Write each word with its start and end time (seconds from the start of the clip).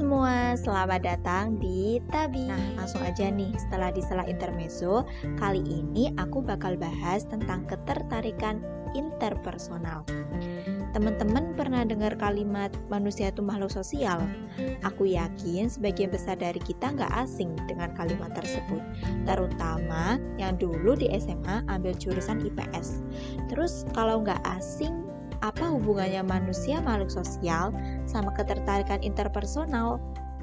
semua, 0.00 0.56
selamat 0.56 1.04
datang 1.04 1.60
di 1.60 2.00
Tabi. 2.08 2.48
Nah, 2.48 2.80
langsung 2.80 3.04
aja 3.04 3.28
nih, 3.28 3.52
setelah 3.60 3.92
disela 3.92 4.24
intermezzo, 4.24 5.04
kali 5.36 5.60
ini 5.60 6.08
aku 6.16 6.40
bakal 6.40 6.72
bahas 6.80 7.28
tentang 7.28 7.68
ketertarikan 7.68 8.64
interpersonal. 8.96 10.00
Teman-teman 10.96 11.52
pernah 11.52 11.84
dengar 11.84 12.16
kalimat 12.16 12.72
manusia 12.88 13.28
itu 13.28 13.44
makhluk 13.44 13.68
sosial? 13.68 14.24
Aku 14.88 15.04
yakin 15.04 15.68
sebagian 15.68 16.08
besar 16.08 16.40
dari 16.40 16.64
kita 16.64 16.96
nggak 16.96 17.12
asing 17.20 17.52
dengan 17.68 17.92
kalimat 17.92 18.32
tersebut, 18.32 18.80
terutama 19.28 20.16
yang 20.40 20.56
dulu 20.56 20.96
di 20.96 21.12
SMA 21.20 21.60
ambil 21.68 21.92
jurusan 21.92 22.40
IPS. 22.40 23.04
Terus 23.52 23.84
kalau 23.92 24.24
nggak 24.24 24.40
asing, 24.48 25.09
apa 25.40 25.72
hubungannya 25.72 26.20
manusia 26.24 26.84
makhluk 26.84 27.08
sosial 27.12 27.72
sama 28.04 28.32
ketertarikan 28.36 29.00
interpersonal? 29.00 30.00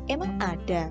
Emang 0.10 0.38
ada? 0.42 0.90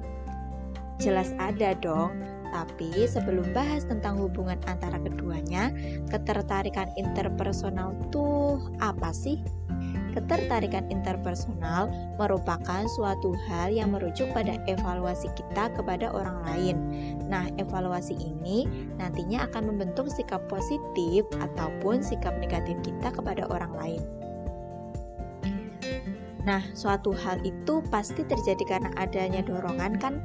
Jelas 1.03 1.35
ada 1.37 1.75
dong. 1.77 2.15
Tapi 2.55 3.05
sebelum 3.11 3.53
bahas 3.53 3.85
tentang 3.85 4.17
hubungan 4.23 4.57
antara 4.71 4.97
keduanya, 5.03 5.75
ketertarikan 6.09 6.89
interpersonal 6.95 7.93
tuh 8.15 8.71
apa 8.79 9.11
sih? 9.13 9.43
Ketertarikan 10.17 10.89
interpersonal 10.89 11.93
merupakan 12.17 12.89
suatu 12.97 13.37
hal 13.53 13.69
yang 13.69 13.93
merujuk 13.93 14.33
pada 14.33 14.57
evaluasi 14.65 15.29
kita 15.37 15.69
kepada 15.77 16.09
orang 16.09 16.41
lain. 16.49 16.77
Nah, 17.29 17.53
evaluasi 17.61 18.17
ini 18.17 18.65
nantinya 18.97 19.45
akan 19.45 19.77
membentuk 19.77 20.09
sikap 20.09 20.41
positif 20.49 21.29
ataupun 21.37 22.01
sikap 22.01 22.33
negatif 22.41 22.81
kita 22.81 23.13
kepada 23.13 23.45
orang 23.53 23.77
lain. 23.77 24.03
Nah, 26.49 26.65
suatu 26.73 27.13
hal 27.13 27.43
itu 27.45 27.85
pasti 27.93 28.25
terjadi 28.25 28.65
karena 28.65 28.91
adanya 28.97 29.45
dorongan 29.45 30.01
kan 30.01 30.25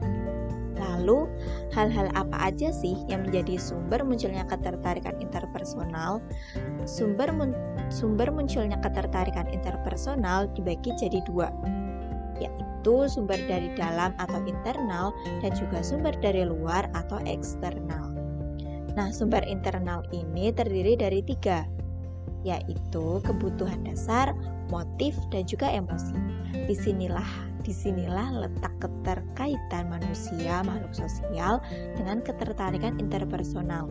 Lalu, 1.01 1.25
hal-hal 1.73 2.13
apa 2.13 2.53
aja 2.53 2.69
sih 2.69 2.93
yang 3.09 3.25
menjadi 3.25 3.57
sumber 3.57 4.05
munculnya 4.05 4.45
ketertarikan 4.45 5.17
interpersonal? 5.17 6.21
Sumber 6.85 7.33
mun 7.33 7.57
sumber 7.89 8.29
munculnya 8.29 8.77
ketertarikan 8.85 9.49
interpersonal 9.49 10.45
dibagi 10.53 10.93
jadi 11.01 11.25
dua, 11.25 11.49
yaitu 12.37 13.09
sumber 13.09 13.41
dari 13.49 13.73
dalam 13.73 14.13
atau 14.21 14.45
internal 14.45 15.09
dan 15.41 15.49
juga 15.57 15.81
sumber 15.81 16.13
dari 16.21 16.45
luar 16.45 16.85
atau 16.93 17.17
eksternal. 17.25 18.13
Nah, 18.93 19.09
sumber 19.09 19.41
internal 19.49 20.05
ini 20.13 20.53
terdiri 20.53 20.93
dari 21.01 21.25
tiga, 21.25 21.65
yaitu 22.45 23.17
kebutuhan 23.25 23.81
dasar, 23.89 24.37
motif, 24.69 25.17
dan 25.33 25.49
juga 25.49 25.65
emosi. 25.73 26.13
Di 26.69 26.77
sinilah 26.77 27.49
Di 27.61 27.69
sinilah 27.69 28.41
letak 28.41 28.73
keterkaitan 28.81 29.40
manusia 29.87 30.61
makhluk 30.61 30.93
sosial 30.93 31.63
dengan 31.97 32.21
ketertarikan 32.21 32.99
interpersonal. 33.01 33.89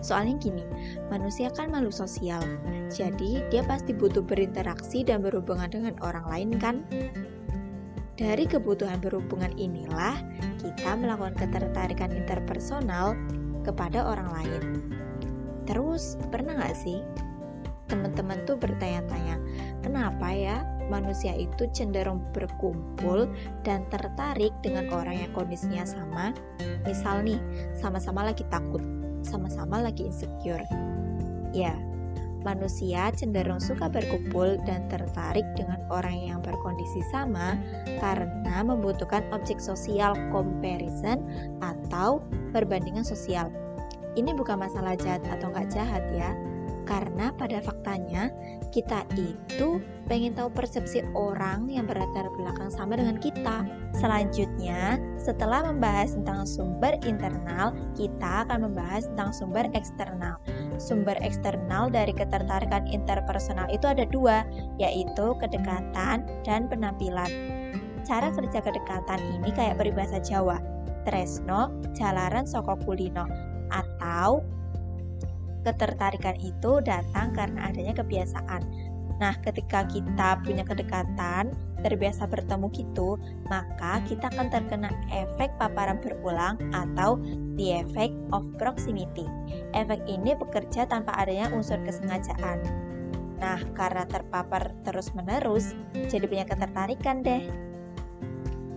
Soalnya 0.00 0.40
gini, 0.40 0.64
manusia 1.12 1.52
kan 1.52 1.68
makhluk 1.68 1.92
sosial, 1.92 2.40
jadi 2.88 3.44
dia 3.52 3.62
pasti 3.68 3.92
butuh 3.92 4.24
berinteraksi 4.24 5.04
dan 5.04 5.20
berhubungan 5.20 5.68
dengan 5.68 5.94
orang 6.00 6.24
lain 6.24 6.50
kan? 6.56 6.76
Dari 8.16 8.44
kebutuhan 8.48 9.00
berhubungan 9.00 9.52
inilah 9.56 10.16
kita 10.60 10.96
melakukan 10.96 11.36
ketertarikan 11.36 12.12
interpersonal 12.12 13.16
kepada 13.64 14.04
orang 14.04 14.28
lain. 14.32 14.62
Terus, 15.68 16.16
pernah 16.32 16.56
gak 16.56 16.76
sih 16.80 17.04
teman-teman 17.90 18.46
tuh 18.46 18.56
bertanya-tanya, 18.56 19.36
kenapa 19.82 20.30
ya 20.30 20.62
manusia 20.90 21.32
itu 21.38 21.70
cenderung 21.70 22.18
berkumpul 22.34 23.30
dan 23.62 23.86
tertarik 23.88 24.50
dengan 24.60 24.90
orang 24.90 25.22
yang 25.22 25.30
kondisinya 25.30 25.86
sama? 25.86 26.34
Misal 26.82 27.22
nih, 27.22 27.38
sama-sama 27.78 28.26
lagi 28.26 28.42
takut, 28.50 28.82
sama-sama 29.22 29.78
lagi 29.78 30.10
insecure. 30.10 30.66
Ya, 31.54 31.78
manusia 32.42 33.12
cenderung 33.14 33.60
suka 33.62 33.86
berkumpul 33.86 34.58
dan 34.64 34.88
tertarik 34.90 35.44
dengan 35.54 35.78
orang 35.92 36.16
yang 36.18 36.38
berkondisi 36.42 37.04
sama 37.12 37.54
karena 38.00 38.64
membutuhkan 38.64 39.22
objek 39.30 39.60
sosial 39.62 40.16
comparison 40.34 41.22
atau 41.62 42.24
perbandingan 42.50 43.06
sosial. 43.06 43.52
Ini 44.18 44.34
bukan 44.34 44.58
masalah 44.58 44.98
jahat 44.98 45.22
atau 45.30 45.54
nggak 45.54 45.70
jahat 45.70 46.02
ya, 46.10 46.34
karena 46.90 47.30
pada 47.38 47.62
faktanya 47.62 48.34
kita 48.74 49.06
itu 49.14 49.78
pengen 50.10 50.34
tahu 50.34 50.50
persepsi 50.50 51.06
orang 51.14 51.70
yang 51.70 51.86
berlatar 51.86 52.26
belakang 52.34 52.66
sama 52.66 52.98
dengan 52.98 53.22
kita. 53.22 53.62
Selanjutnya, 53.94 54.98
setelah 55.14 55.70
membahas 55.70 56.18
tentang 56.18 56.42
sumber 56.42 56.98
internal, 57.06 57.70
kita 57.94 58.42
akan 58.42 58.66
membahas 58.66 59.06
tentang 59.14 59.30
sumber 59.30 59.70
eksternal. 59.78 60.34
Sumber 60.82 61.14
eksternal 61.22 61.94
dari 61.94 62.10
ketertarikan 62.10 62.90
interpersonal 62.90 63.70
itu 63.70 63.86
ada 63.86 64.02
dua, 64.10 64.42
yaitu 64.82 65.38
kedekatan 65.38 66.26
dan 66.42 66.60
penampilan. 66.66 67.30
Cara 68.02 68.34
kerja 68.34 68.58
kedekatan 68.58 69.20
ini 69.38 69.54
kayak 69.54 69.78
peribahasa 69.78 70.18
Jawa, 70.18 70.58
tresno, 71.06 71.70
jalaran 71.94 72.50
soko 72.50 72.74
kulino, 72.82 73.30
atau 73.70 74.42
ketertarikan 75.62 76.36
itu 76.40 76.80
datang 76.84 77.32
karena 77.36 77.68
adanya 77.68 77.94
kebiasaan. 77.96 78.90
Nah, 79.20 79.36
ketika 79.44 79.84
kita 79.84 80.40
punya 80.40 80.64
kedekatan, 80.64 81.52
terbiasa 81.84 82.24
bertemu 82.24 82.72
gitu, 82.72 83.20
maka 83.52 84.00
kita 84.08 84.32
akan 84.32 84.48
terkena 84.48 84.88
efek 85.12 85.52
paparan 85.60 86.00
berulang 86.00 86.56
atau 86.72 87.20
the 87.60 87.84
effect 87.84 88.16
of 88.32 88.48
proximity. 88.56 89.28
Efek 89.76 90.00
ini 90.08 90.32
bekerja 90.32 90.88
tanpa 90.88 91.12
adanya 91.20 91.52
unsur 91.52 91.76
kesengajaan. 91.84 92.64
Nah, 93.40 93.60
karena 93.76 94.08
terpapar 94.08 94.72
terus-menerus, 94.88 95.76
jadi 96.08 96.24
punya 96.24 96.48
ketertarikan 96.48 97.20
deh. 97.20 97.69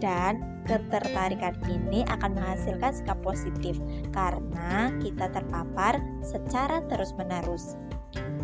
Dan 0.04 0.44
ketertarikan 0.68 1.56
ini 1.72 2.04
akan 2.12 2.36
menghasilkan 2.36 2.92
sikap 2.92 3.24
positif 3.24 3.80
karena 4.12 4.92
kita 5.00 5.32
terpapar 5.32 6.04
secara 6.20 6.84
terus-menerus. 6.92 7.80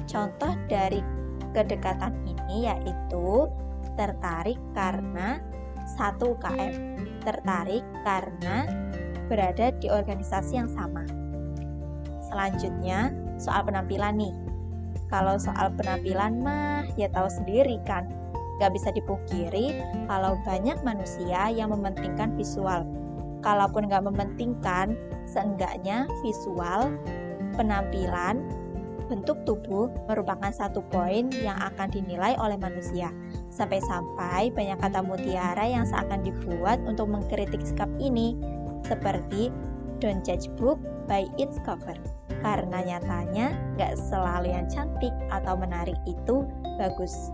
Contoh 0.07 0.55
dari 0.71 1.03
kedekatan 1.51 2.15
ini 2.23 2.71
yaitu 2.71 3.51
tertarik 3.99 4.55
karena 4.71 5.43
satu 5.99 6.39
UKM, 6.39 6.95
tertarik 7.27 7.83
karena 8.07 8.63
berada 9.27 9.75
di 9.83 9.91
organisasi 9.91 10.63
yang 10.63 10.71
sama. 10.71 11.03
Selanjutnya, 12.31 13.11
soal 13.35 13.67
penampilan 13.67 14.15
nih. 14.15 14.35
Kalau 15.11 15.35
soal 15.35 15.73
penampilan 15.75 16.39
mah 16.39 16.85
ya 16.95 17.09
tahu 17.09 17.27
sendiri 17.27 17.81
kan, 17.83 18.05
Gak 18.59 18.75
bisa 18.75 18.91
dipungkiri 18.91 19.79
kalau 20.11 20.35
banyak 20.43 20.75
manusia 20.83 21.47
yang 21.47 21.71
mementingkan 21.71 22.35
visual. 22.35 22.83
Kalaupun 23.39 23.87
gak 23.87 24.03
mementingkan, 24.03 24.99
seenggaknya 25.23 26.11
visual, 26.19 26.91
penampilan, 27.55 28.43
bentuk 29.09 29.41
tubuh 29.47 29.89
merupakan 30.05 30.53
satu 30.53 30.85
poin 30.93 31.33
yang 31.41 31.57
akan 31.57 31.89
dinilai 31.89 32.37
oleh 32.37 32.55
manusia. 32.59 33.09
Sampai-sampai 33.49 34.53
banyak 34.53 34.77
kata 34.77 35.01
mutiara 35.01 35.65
yang 35.65 35.83
seakan 35.87 36.21
dibuat 36.21 36.77
untuk 36.85 37.09
mengkritik 37.09 37.63
sikap 37.65 37.89
ini, 37.97 38.37
seperti 38.85 39.49
don't 40.03 40.21
judge 40.21 40.47
book 40.59 40.77
by 41.09 41.25
its 41.41 41.57
cover. 41.65 41.97
Karena 42.39 42.79
nyatanya 42.85 43.51
gak 43.75 43.99
selalu 43.99 44.55
yang 44.55 44.67
cantik 44.71 45.11
atau 45.33 45.59
menarik 45.59 45.97
itu 46.07 46.47
bagus. 46.79 47.33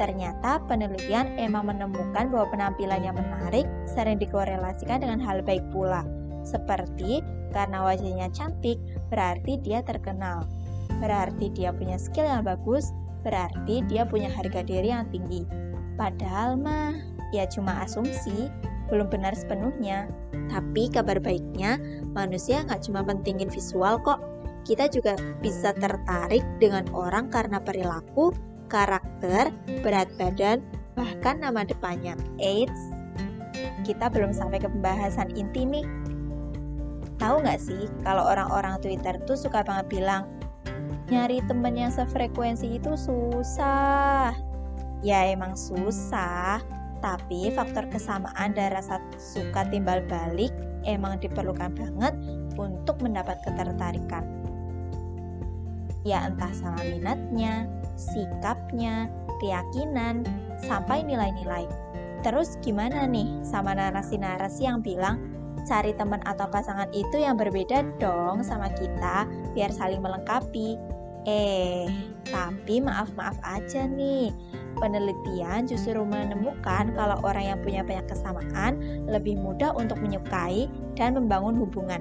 Ternyata 0.00 0.64
penelitian 0.64 1.36
emang 1.36 1.68
menemukan 1.68 2.32
bahwa 2.32 2.48
penampilan 2.48 3.04
yang 3.04 3.20
menarik 3.20 3.68
sering 3.84 4.16
dikorelasikan 4.16 5.04
dengan 5.04 5.20
hal 5.20 5.44
baik 5.44 5.60
pula. 5.76 6.08
Seperti 6.40 7.20
karena 7.52 7.84
wajahnya 7.84 8.32
cantik, 8.32 8.80
berarti 9.12 9.60
dia 9.60 9.84
terkenal. 9.84 10.48
Berarti 11.04 11.52
dia 11.52 11.76
punya 11.76 12.00
skill 12.00 12.24
yang 12.24 12.48
bagus, 12.48 12.96
berarti 13.20 13.84
dia 13.92 14.08
punya 14.08 14.32
harga 14.32 14.64
diri 14.64 14.88
yang 14.88 15.04
tinggi. 15.12 15.44
Padahal 16.00 16.56
mah, 16.56 16.96
ya 17.36 17.44
cuma 17.52 17.84
asumsi, 17.84 18.48
belum 18.88 19.12
benar 19.12 19.36
sepenuhnya. 19.36 20.08
Tapi 20.48 20.88
kabar 20.88 21.20
baiknya, 21.20 21.76
manusia 22.16 22.64
nggak 22.64 22.88
cuma 22.88 23.04
pentingin 23.04 23.52
visual 23.52 24.00
kok. 24.00 24.24
Kita 24.64 24.88
juga 24.88 25.16
bisa 25.44 25.76
tertarik 25.76 26.44
dengan 26.56 26.88
orang 26.96 27.28
karena 27.28 27.60
perilaku, 27.60 28.32
karakter, 28.70 29.50
berat 29.82 30.08
badan, 30.16 30.62
bahkan 30.94 31.42
nama 31.42 31.66
depannya. 31.66 32.14
AIDS, 32.38 32.78
kita 33.82 34.06
belum 34.06 34.30
sampai 34.30 34.62
ke 34.62 34.70
pembahasan 34.70 35.34
inti 35.34 35.66
nih. 35.66 35.86
Tahu 37.18 37.44
nggak 37.44 37.60
sih 37.60 37.84
kalau 38.06 38.24
orang-orang 38.24 38.80
Twitter 38.80 39.18
tuh 39.28 39.36
suka 39.36 39.60
banget 39.60 40.00
bilang 40.00 40.24
nyari 41.10 41.42
temen 41.44 41.76
yang 41.76 41.92
sefrekuensi 41.92 42.80
itu 42.80 42.96
susah. 42.96 44.32
Ya 45.04 45.28
emang 45.28 45.56
susah, 45.58 46.62
Tapi 47.00 47.48
faktor 47.56 47.88
kesamaan 47.88 48.52
dan 48.52 48.76
rasa 48.76 49.00
suka 49.16 49.64
timbal 49.72 50.04
balik 50.04 50.52
emang 50.84 51.16
diperlukan 51.16 51.72
banget 51.72 52.12
untuk 52.60 53.00
mendapat 53.00 53.40
ketertarikan. 53.40 54.20
Ya 56.04 56.28
entah 56.28 56.52
sama 56.52 56.80
minatnya, 56.84 57.64
sikapnya, 58.00 59.12
keyakinan, 59.44 60.24
sampai 60.64 61.04
nilai-nilai. 61.04 61.68
Terus 62.24 62.56
gimana 62.64 63.04
nih 63.04 63.28
sama 63.44 63.76
narasi-narasi 63.76 64.64
yang 64.64 64.80
bilang 64.80 65.20
cari 65.68 65.92
teman 65.96 66.20
atau 66.24 66.48
pasangan 66.48 66.88
itu 66.96 67.20
yang 67.20 67.36
berbeda 67.36 67.84
dong 68.00 68.40
sama 68.40 68.72
kita 68.72 69.28
biar 69.52 69.72
saling 69.72 70.00
melengkapi. 70.00 70.80
Eh, 71.28 71.84
tapi 72.32 72.80
maaf-maaf 72.80 73.36
aja 73.44 73.84
nih. 73.84 74.32
Penelitian 74.80 75.68
justru 75.68 76.00
menemukan 76.00 76.88
kalau 76.96 77.20
orang 77.20 77.52
yang 77.52 77.58
punya 77.60 77.84
banyak 77.84 78.08
kesamaan 78.08 78.80
lebih 79.04 79.36
mudah 79.36 79.76
untuk 79.76 80.00
menyukai 80.00 80.72
dan 80.96 81.12
membangun 81.12 81.52
hubungan. 81.60 82.00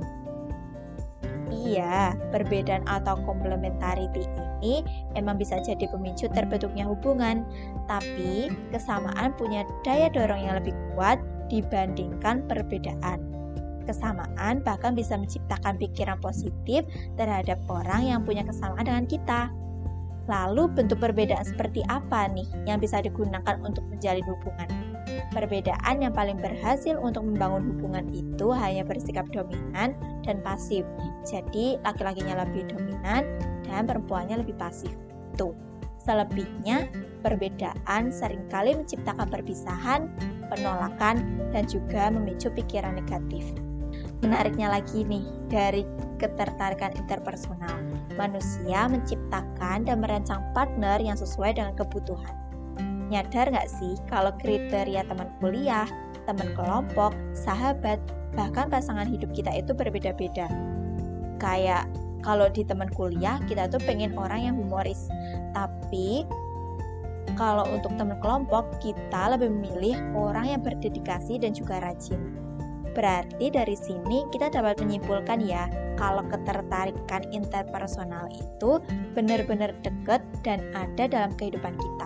Iya, 1.69 2.18
perbedaan 2.33 2.81
atau 2.89 3.21
complementarity 3.30 4.25
ini 4.60 4.81
emang 5.13 5.38
bisa 5.38 5.62
jadi 5.62 5.86
pemicu 5.86 6.25
terbentuknya 6.33 6.89
hubungan, 6.89 7.45
tapi 7.86 8.50
kesamaan 8.74 9.38
punya 9.38 9.62
daya 9.86 10.10
dorong 10.10 10.42
yang 10.42 10.57
lebih 10.57 10.74
kuat 10.98 11.21
dibandingkan 11.54 12.42
perbedaan 12.50 13.21
kesamaan 13.89 14.62
bahkan 14.62 14.94
bisa 14.94 15.18
menciptakan 15.18 15.74
pikiran 15.81 16.21
positif 16.21 16.86
terhadap 17.18 17.57
orang 17.66 18.06
yang 18.06 18.21
punya 18.21 18.45
kesamaan 18.45 18.86
dengan 18.86 19.10
kita. 19.10 19.50
Lalu 20.30 20.69
bentuk 20.77 21.01
perbedaan 21.01 21.42
seperti 21.42 21.81
apa 21.89 22.30
nih 22.30 22.45
yang 22.69 22.77
bisa 22.77 23.01
digunakan 23.01 23.57
untuk 23.66 23.81
menjalin 23.89 24.21
hubungan? 24.30 24.69
Perbedaan 25.30 26.02
yang 26.02 26.10
paling 26.10 26.42
berhasil 26.42 26.98
untuk 26.98 27.22
membangun 27.22 27.70
hubungan 27.74 28.10
itu 28.10 28.50
hanya 28.50 28.81
bersikap 28.81 29.30
dominan 29.30 29.94
dan 30.26 30.42
pasif. 30.42 30.81
Jadi 31.22 31.78
laki-lakinya 31.86 32.42
lebih 32.46 32.66
dominan 32.66 33.22
dan 33.62 33.86
perempuannya 33.86 34.42
lebih 34.42 34.58
pasif. 34.58 34.90
Tuh. 35.38 35.54
Selebihnya, 36.00 36.90
perbedaan 37.22 38.10
sering 38.10 38.42
kali 38.50 38.74
menciptakan 38.74 39.30
perpisahan, 39.30 40.10
penolakan, 40.50 41.22
dan 41.54 41.68
juga 41.70 42.10
memicu 42.10 42.50
pikiran 42.50 42.98
negatif. 42.98 43.46
Menariknya 44.26 44.74
lagi 44.74 45.06
nih, 45.06 45.28
dari 45.52 45.86
ketertarikan 46.18 46.96
interpersonal, 46.98 47.78
manusia 48.18 48.90
menciptakan 48.90 49.86
dan 49.86 50.02
merancang 50.02 50.42
partner 50.58 50.98
yang 50.98 51.20
sesuai 51.20 51.56
dengan 51.56 51.78
kebutuhan. 51.78 52.49
Nyadar 53.10 53.50
nggak 53.50 53.70
sih 53.70 53.98
kalau 54.06 54.30
kriteria 54.38 55.02
teman 55.10 55.34
kuliah, 55.42 55.90
teman 56.30 56.54
kelompok, 56.54 57.12
sahabat, 57.34 57.98
bahkan 58.38 58.70
pasangan 58.70 59.10
hidup 59.10 59.34
kita 59.34 59.50
itu 59.58 59.74
berbeda-beda. 59.74 60.46
Kayak 61.42 61.90
kalau 62.22 62.46
di 62.54 62.62
teman 62.62 62.92
kuliah 62.94 63.42
kita 63.50 63.66
tuh 63.66 63.82
pengen 63.82 64.14
orang 64.14 64.46
yang 64.46 64.56
humoris, 64.56 65.10
tapi 65.58 66.30
kalau 67.34 67.66
untuk 67.72 67.96
teman 67.98 68.20
kelompok 68.22 68.68
kita 68.84 69.34
lebih 69.34 69.50
memilih 69.50 69.98
orang 70.14 70.54
yang 70.54 70.62
berdedikasi 70.62 71.42
dan 71.42 71.56
juga 71.56 71.82
rajin. 71.82 72.20
Berarti 72.94 73.54
dari 73.54 73.78
sini 73.78 74.28
kita 74.34 74.50
dapat 74.52 74.82
menyimpulkan 74.82 75.40
ya, 75.46 75.72
kalau 75.96 76.26
ketertarikan 76.28 77.24
interpersonal 77.32 78.28
itu 78.34 78.82
benar-benar 79.14 79.72
dekat 79.86 80.20
dan 80.42 80.60
ada 80.76 81.06
dalam 81.08 81.32
kehidupan 81.38 81.76
kita. 81.80 81.99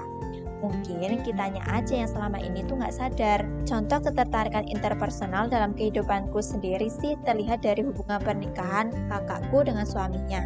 Mungkin 0.63 1.27
kitanya 1.27 1.59
aja 1.67 1.91
yang 1.91 2.07
selama 2.07 2.39
ini 2.39 2.63
tuh 2.63 2.79
nggak 2.79 2.95
sadar. 2.95 3.43
Contoh 3.67 3.99
ketertarikan 3.99 4.63
interpersonal 4.71 5.51
dalam 5.51 5.75
kehidupanku 5.75 6.39
sendiri 6.39 6.87
sih 6.87 7.19
terlihat 7.27 7.67
dari 7.67 7.83
hubungan 7.83 8.23
pernikahan 8.23 8.87
kakakku 9.11 9.67
dengan 9.67 9.83
suaminya. 9.83 10.39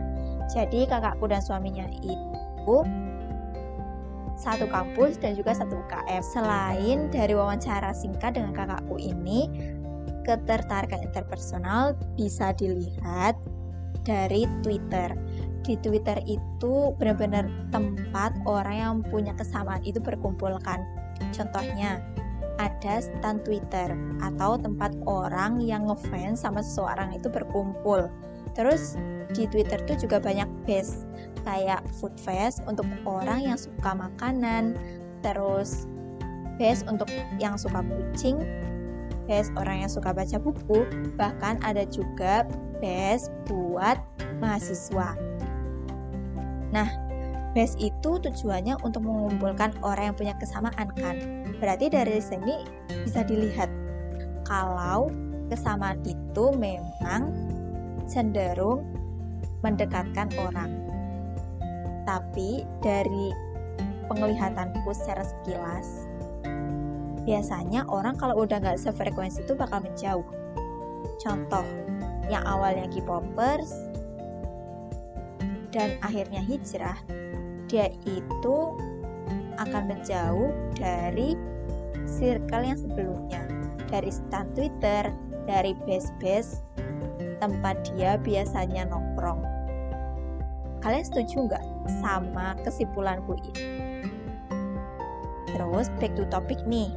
Jadi 0.50 0.90
kakakku 0.90 1.30
dan 1.30 1.46
suaminya 1.46 1.86
itu 2.02 2.78
satu 4.42 4.66
kampus 4.70 5.22
dan 5.22 5.38
juga 5.38 5.54
satu 5.54 5.78
UKM. 5.86 6.24
Selain 6.26 6.98
dari 7.14 7.34
wawancara 7.38 7.94
singkat 7.94 8.38
dengan 8.38 8.58
kakakku 8.58 8.98
ini, 8.98 9.50
ketertarikan 10.26 11.06
interpersonal 11.06 11.94
bisa 12.18 12.54
dilihat 12.58 13.38
dari 14.02 14.50
Twitter. 14.66 15.14
Di 15.68 15.76
Twitter 15.84 16.16
itu 16.24 16.96
benar-benar 16.96 17.44
tempat 17.76 18.32
orang 18.48 18.76
yang 18.80 18.96
punya 19.04 19.36
kesamaan 19.36 19.84
itu 19.84 20.00
berkumpulkan. 20.00 20.88
Contohnya, 21.36 22.00
ada 22.58 23.04
stand 23.04 23.44
Twitter 23.44 23.94
atau 24.24 24.58
tempat 24.58 24.96
orang 25.06 25.62
yang 25.62 25.92
ngefans 25.92 26.42
sama 26.42 26.64
seseorang 26.64 27.14
itu 27.14 27.28
berkumpul. 27.30 28.10
Terus 28.56 28.98
di 29.36 29.46
Twitter 29.46 29.78
tuh 29.86 30.00
juga 30.00 30.18
banyak 30.24 30.48
base 30.66 31.06
kayak 31.46 31.84
food 32.00 32.16
fest 32.18 32.64
untuk 32.66 32.88
orang 33.06 33.44
yang 33.44 33.58
suka 33.60 33.94
makanan, 33.94 34.74
terus 35.22 35.86
base 36.58 36.82
untuk 36.90 37.08
yang 37.38 37.60
suka 37.60 37.86
kucing, 37.86 38.42
best 39.30 39.54
orang 39.60 39.86
yang 39.86 39.92
suka 39.92 40.10
baca 40.12 40.38
buku, 40.42 40.88
bahkan 41.20 41.62
ada 41.62 41.86
juga 41.86 42.48
best 42.82 43.30
buat 43.46 44.02
mahasiswa. 44.42 45.14
Nah, 46.72 46.88
best 47.56 47.80
itu 47.80 48.20
tujuannya 48.20 48.78
untuk 48.84 49.06
mengumpulkan 49.08 49.74
orang 49.82 50.12
yang 50.14 50.18
punya 50.18 50.34
kesamaan 50.38 50.90
kan. 51.00 51.16
Berarti 51.58 51.90
dari 51.90 52.20
sini 52.22 52.64
bisa 53.04 53.24
dilihat 53.24 53.72
kalau 54.46 55.10
kesamaan 55.48 56.00
itu 56.04 56.46
memang 56.56 57.32
cenderung 58.08 58.84
mendekatkan 59.64 60.32
orang. 60.40 60.72
Tapi 62.08 62.64
dari 62.80 63.36
penglihatanku 64.08 64.88
secara 64.96 65.28
sekilas, 65.28 66.08
biasanya 67.28 67.84
orang 67.92 68.16
kalau 68.16 68.48
udah 68.48 68.64
nggak 68.64 68.80
sefrekuensi 68.80 69.44
itu 69.44 69.58
bakal 69.60 69.84
menjauh. 69.84 70.24
Contoh, 71.20 71.66
yang 72.32 72.44
awalnya 72.48 72.88
K-popers 72.88 73.87
dan 75.78 75.94
akhirnya 76.02 76.42
hijrah, 76.42 76.98
dia 77.70 77.94
itu 78.10 78.58
akan 79.62 79.94
menjauh 79.94 80.50
dari 80.74 81.38
circle 82.10 82.66
yang 82.66 82.82
sebelumnya, 82.82 83.46
dari 83.86 84.10
stand 84.10 84.58
Twitter, 84.58 85.14
dari 85.46 85.78
base-base 85.86 86.66
tempat 87.38 87.78
dia 87.94 88.18
biasanya 88.18 88.90
nongkrong. 88.90 89.38
Kalian 90.82 91.06
setuju 91.06 91.46
nggak 91.46 91.66
sama 92.02 92.58
kesimpulanku 92.66 93.38
ini? 93.54 93.94
Terus 95.54 95.94
back 96.02 96.18
to 96.18 96.26
topic 96.34 96.58
nih, 96.66 96.90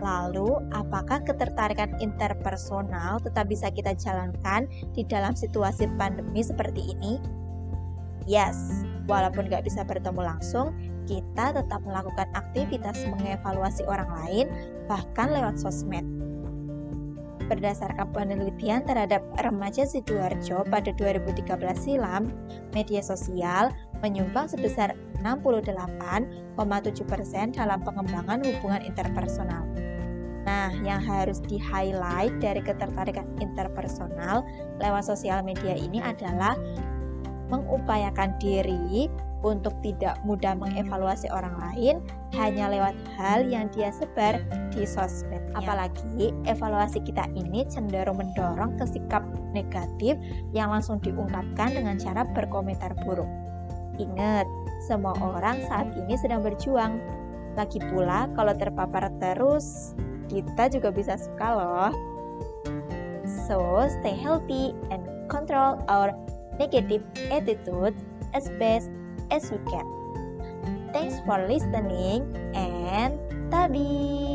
Lalu, 0.00 0.64
apakah 0.72 1.20
ketertarikan 1.28 1.92
interpersonal 2.00 3.20
tetap 3.20 3.52
bisa 3.52 3.68
kita 3.68 3.92
jalankan 3.92 4.64
di 4.96 5.04
dalam 5.04 5.36
situasi 5.36 5.84
pandemi 6.00 6.40
seperti 6.40 6.96
ini? 6.96 7.20
Yes, 8.28 8.84
walaupun 9.08 9.48
nggak 9.48 9.64
bisa 9.64 9.86
bertemu 9.86 10.20
langsung, 10.20 10.76
kita 11.08 11.56
tetap 11.56 11.80
melakukan 11.82 12.28
aktivitas 12.36 13.02
mengevaluasi 13.08 13.82
orang 13.88 14.10
lain, 14.22 14.46
bahkan 14.86 15.32
lewat 15.32 15.58
sosmed. 15.58 16.04
Berdasarkan 17.50 18.14
penelitian 18.14 18.86
terhadap 18.86 19.26
remaja 19.42 19.82
Sidoarjo 19.82 20.62
pada 20.70 20.94
2013 20.94 21.50
silam, 21.74 22.30
media 22.70 23.02
sosial 23.02 23.74
menyumbang 24.06 24.46
sebesar 24.46 24.94
68,7% 25.18 27.58
dalam 27.58 27.82
pengembangan 27.82 28.38
hubungan 28.46 28.86
interpersonal. 28.86 29.66
Nah, 30.46 30.70
yang 30.86 31.02
harus 31.02 31.42
di-highlight 31.44 32.38
dari 32.38 32.62
ketertarikan 32.62 33.26
interpersonal 33.42 34.46
lewat 34.78 35.10
sosial 35.10 35.42
media 35.42 35.74
ini 35.74 35.98
adalah 36.00 36.54
mengupayakan 37.50 38.38
diri 38.38 39.10
untuk 39.40 39.72
tidak 39.80 40.20
mudah 40.22 40.52
mengevaluasi 40.52 41.28
orang 41.32 41.56
lain 41.58 42.04
hanya 42.36 42.68
lewat 42.68 42.96
hal 43.16 43.48
yang 43.48 43.66
dia 43.72 43.88
sebar 43.90 44.38
di 44.72 44.84
sosmed. 44.84 45.40
Apalagi 45.56 46.30
evaluasi 46.46 47.00
kita 47.02 47.26
ini 47.34 47.64
cenderung 47.66 48.20
mendorong 48.20 48.76
ke 48.76 48.84
sikap 48.86 49.24
negatif 49.56 50.20
yang 50.54 50.70
langsung 50.70 51.00
diungkapkan 51.02 51.74
dengan 51.74 51.96
cara 51.96 52.22
berkomentar 52.36 52.94
buruk. 53.02 53.28
Ingat, 54.00 54.46
semua 54.88 55.12
orang 55.20 55.60
saat 55.68 55.92
ini 55.96 56.16
sedang 56.16 56.40
berjuang. 56.40 57.00
Lagi 57.58 57.82
pula, 57.90 58.30
kalau 58.38 58.54
terpapar 58.54 59.10
terus, 59.18 59.92
kita 60.30 60.70
juga 60.70 60.94
bisa 60.94 61.18
suka 61.18 61.48
loh. 61.52 61.92
So, 63.26 63.84
stay 64.00 64.14
healthy 64.14 64.72
and 64.94 65.02
control 65.26 65.82
our 65.90 66.14
negative 66.60 67.00
attitude 67.32 67.96
as 68.36 68.52
best 68.60 68.92
as 69.32 69.48
we 69.48 69.56
can. 69.64 69.88
Thanks 70.92 71.16
for 71.24 71.40
listening 71.48 72.28
and 72.52 73.16
tabi. 73.48 74.29